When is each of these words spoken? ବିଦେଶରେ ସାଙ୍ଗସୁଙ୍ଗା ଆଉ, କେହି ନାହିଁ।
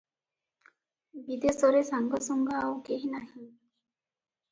ବିଦେଶରେ 1.27 1.81
ସାଙ୍ଗସୁଙ୍ଗା 1.89 2.57
ଆଉ, 2.63 2.73
କେହି 2.87 3.11
ନାହିଁ। 3.17 3.43